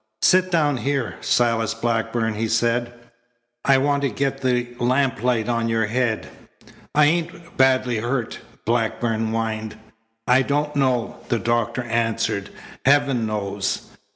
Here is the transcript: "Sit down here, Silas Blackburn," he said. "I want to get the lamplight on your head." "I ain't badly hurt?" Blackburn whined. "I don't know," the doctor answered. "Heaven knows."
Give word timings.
"Sit 0.23 0.49
down 0.49 0.77
here, 0.77 1.17
Silas 1.21 1.75
Blackburn," 1.75 2.33
he 2.33 2.47
said. 2.47 2.91
"I 3.63 3.77
want 3.77 4.01
to 4.01 4.09
get 4.09 4.41
the 4.41 4.69
lamplight 4.79 5.47
on 5.47 5.69
your 5.69 5.85
head." 5.85 6.27
"I 6.95 7.05
ain't 7.05 7.55
badly 7.55 7.97
hurt?" 7.99 8.39
Blackburn 8.65 9.27
whined. 9.27 9.75
"I 10.27 10.41
don't 10.41 10.75
know," 10.75 11.17
the 11.29 11.37
doctor 11.37 11.83
answered. 11.83 12.49
"Heaven 12.83 13.27
knows." 13.27 13.91